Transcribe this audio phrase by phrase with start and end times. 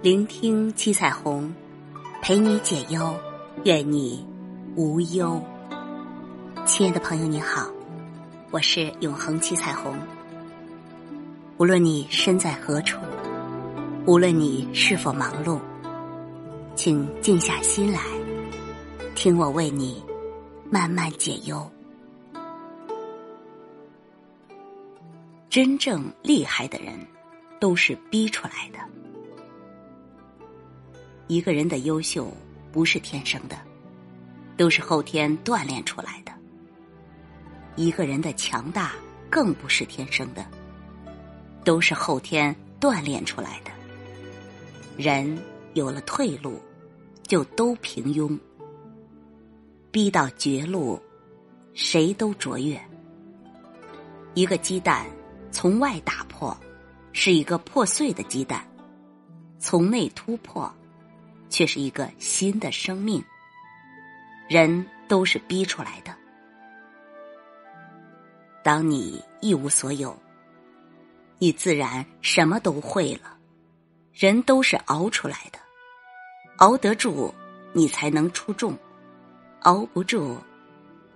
[0.00, 1.52] 聆听七彩虹，
[2.22, 3.18] 陪你解忧，
[3.64, 4.24] 愿你
[4.76, 5.42] 无忧。
[6.64, 7.68] 亲爱的朋友，你好，
[8.52, 9.98] 我是永恒七彩虹。
[11.56, 13.00] 无论你身在何处，
[14.06, 15.58] 无论你是否忙碌，
[16.76, 18.00] 请静下心来，
[19.16, 20.00] 听我为你
[20.70, 21.68] 慢慢解忧。
[25.50, 26.96] 真正厉害的人，
[27.58, 28.78] 都是逼出来的。
[31.28, 32.32] 一个人的优秀
[32.72, 33.58] 不是天生的，
[34.56, 36.32] 都是后天锻炼出来的。
[37.76, 38.92] 一个人的强大
[39.28, 40.46] 更不是天生的，
[41.64, 43.70] 都是后天锻炼出来的。
[44.96, 45.38] 人
[45.74, 46.58] 有了退路，
[47.22, 48.36] 就都平庸；
[49.90, 50.98] 逼到绝路，
[51.74, 52.80] 谁都卓越。
[54.32, 55.06] 一个鸡蛋
[55.52, 56.56] 从外打破，
[57.12, 58.62] 是一个破碎的鸡蛋；
[59.58, 60.72] 从内突破。
[61.48, 63.22] 却是一个新的生命。
[64.48, 66.14] 人都是逼出来的。
[68.62, 70.16] 当你一无所有，
[71.38, 73.36] 你自然什么都会了。
[74.12, 75.58] 人都是熬出来的，
[76.56, 77.32] 熬得住，
[77.72, 78.72] 你才能出众；
[79.60, 80.36] 熬不住，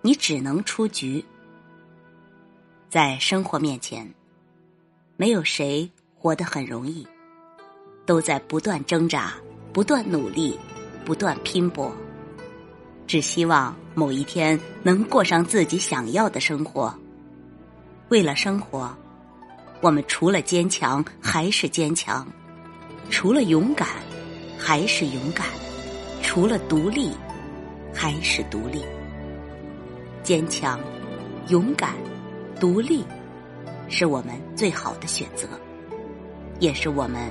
[0.00, 1.22] 你只能出局。
[2.88, 4.08] 在生活面前，
[5.16, 7.06] 没有谁活得很容易，
[8.06, 9.34] 都在不断挣扎。
[9.76, 10.58] 不断努力，
[11.04, 11.94] 不断拼搏，
[13.06, 16.94] 只希望某一天能过上自己想要的生活。
[18.08, 18.96] 为了生活，
[19.82, 22.26] 我们除了坚强还是坚强，
[23.10, 23.86] 除了勇敢
[24.56, 25.46] 还是勇敢，
[26.22, 27.10] 除了独立
[27.92, 28.82] 还是独立。
[30.22, 30.80] 坚强、
[31.48, 31.92] 勇敢、
[32.58, 33.04] 独立，
[33.90, 35.46] 是我们最好的选择，
[36.60, 37.30] 也是我们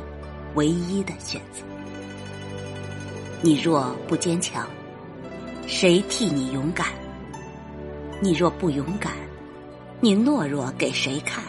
[0.53, 1.63] 唯一的选择。
[3.45, 4.67] 你若不坚强，
[5.67, 6.87] 谁替你勇敢？
[8.19, 9.13] 你若不勇敢，
[10.01, 11.43] 你懦弱给谁看？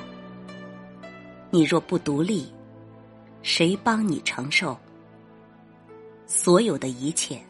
[1.49, 2.53] 你若不独立，
[3.41, 4.77] 谁帮你承受？
[6.27, 7.41] 所有的一切，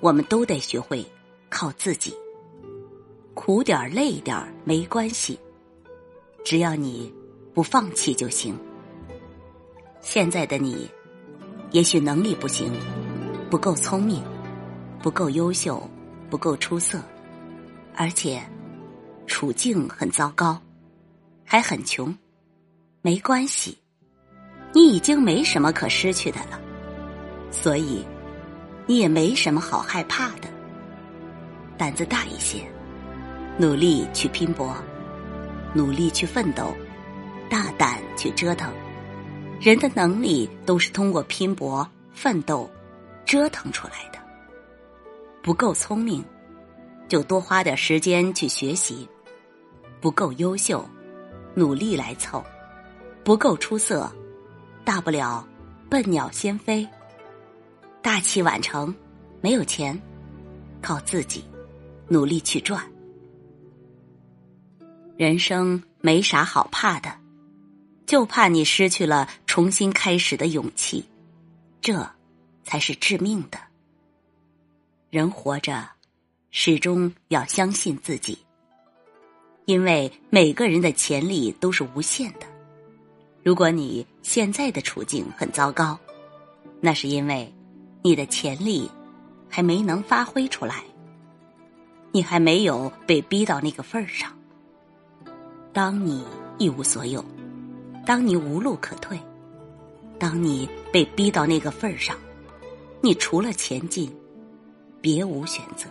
[0.00, 1.04] 我们都得学会
[1.50, 2.16] 靠自己。
[3.34, 5.38] 苦点儿累点儿没关系，
[6.42, 7.12] 只要你
[7.52, 8.58] 不放弃就行。
[10.00, 10.88] 现在的你，
[11.70, 12.72] 也许能力不行。
[13.54, 14.20] 不够聪明，
[15.00, 15.88] 不够优秀，
[16.28, 17.00] 不够出色，
[17.94, 18.42] 而且
[19.28, 20.60] 处境很糟糕，
[21.44, 22.12] 还很穷。
[23.00, 23.78] 没关系，
[24.72, 26.60] 你已经没什么可失去的了，
[27.52, 28.04] 所以
[28.86, 30.48] 你也没什么好害怕的。
[31.78, 32.60] 胆子大一些，
[33.56, 34.74] 努力去拼搏，
[35.72, 36.74] 努力去奋斗，
[37.48, 38.68] 大胆去折腾。
[39.60, 42.68] 人的能力都是通过拼搏奋斗。
[43.24, 44.18] 折腾出来的，
[45.42, 46.24] 不够聪明，
[47.08, 49.08] 就多花点时间去学习；
[50.00, 50.88] 不够优秀，
[51.54, 52.42] 努力来凑；
[53.24, 54.10] 不够出色，
[54.84, 55.46] 大不了
[55.88, 56.86] 笨鸟先飞。
[58.02, 58.94] 大器晚成，
[59.40, 60.00] 没有钱，
[60.82, 61.44] 靠自己
[62.08, 62.82] 努力去赚。
[65.16, 67.10] 人生没啥好怕的，
[68.04, 71.04] 就怕你失去了重新开始的勇气。
[71.80, 72.06] 这。
[72.64, 73.58] 才是致命的。
[75.10, 75.88] 人活着，
[76.50, 78.36] 始终要相信自己，
[79.66, 82.46] 因为每个人的潜力都是无限的。
[83.44, 85.96] 如果你现在的处境很糟糕，
[86.80, 87.52] 那是因为
[88.02, 88.90] 你的潜力
[89.48, 90.82] 还没能发挥出来，
[92.10, 94.36] 你还没有被逼到那个份儿上。
[95.72, 96.24] 当你
[96.58, 97.24] 一无所有，
[98.04, 99.18] 当你无路可退，
[100.18, 102.16] 当你被逼到那个份儿上。
[103.04, 104.10] 你除了前进，
[105.02, 105.86] 别无选择。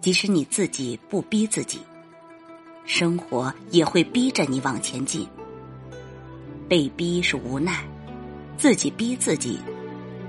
[0.00, 1.80] 即使你自己不逼自己，
[2.84, 5.26] 生活也会逼着你往前进。
[6.68, 7.84] 被逼是无奈，
[8.56, 9.58] 自己逼自己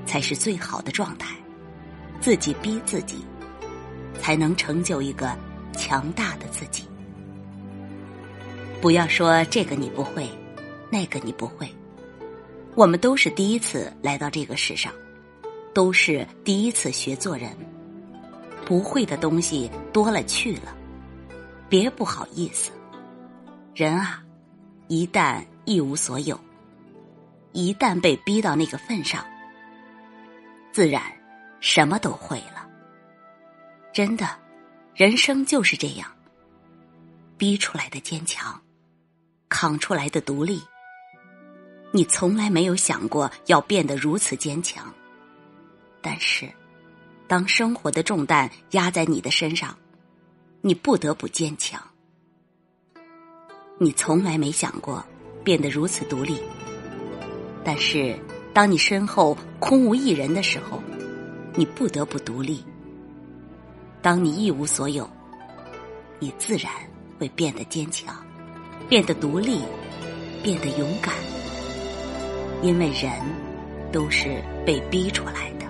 [0.07, 1.35] 才是最好的状态。
[2.19, 3.18] 自己逼自己，
[4.19, 5.38] 才能成就一个
[5.73, 6.85] 强大的自己。
[8.81, 10.27] 不要说这个你不会，
[10.89, 11.69] 那个你不会。
[12.75, 14.92] 我们都是第一次来到这个世上，
[15.74, 17.56] 都是第一次学做人，
[18.66, 20.75] 不会的东西多了去了，
[21.69, 22.72] 别不好意思。
[23.74, 24.22] 人啊，
[24.89, 26.38] 一旦一无所有，
[27.54, 29.25] 一旦被逼到那个份上，
[30.74, 31.01] 自然
[31.62, 32.68] 什么都会了。
[33.94, 34.28] 真的，
[34.94, 36.12] 人生就是这样，
[37.38, 38.62] 逼出来的坚强，
[39.48, 40.62] 扛出来的独立。
[41.95, 44.94] 你从来没有想过要变得如此坚强。
[46.01, 46.45] 但是，
[47.25, 49.74] 当生活的重担压在你的身上，
[50.59, 51.81] 你不得不坚强。
[53.80, 55.01] 你从来没想过
[55.42, 56.38] 变得如此独立。
[57.63, 58.19] 但是，
[58.53, 60.83] 当你身后空无一人的时候，
[61.53, 62.62] 你不得不独立。
[64.01, 65.09] 当你一无所有，
[66.19, 66.74] 你自然
[67.18, 68.21] 会变得坚强，
[68.89, 69.62] 变得独立，
[70.44, 71.15] 变得勇敢。
[72.65, 73.12] 因为人
[73.91, 75.64] 都是被逼出来的。